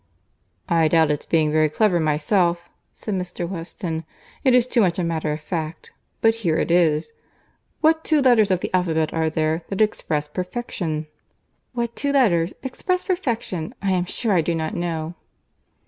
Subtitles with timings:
[0.67, 3.47] "I doubt its being very clever myself," said Mr.
[3.47, 4.03] Weston.
[4.43, 8.61] "It is too much a matter of fact, but here it is.—What two letters of
[8.61, 11.05] the alphabet are there, that express perfection?"
[11.73, 13.75] "What two letters!—express perfection!
[13.79, 15.13] I am sure I do not know."